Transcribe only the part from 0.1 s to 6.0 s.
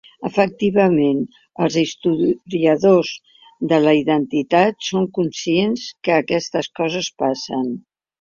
Efectivament, els historiadors de la identitat som conscients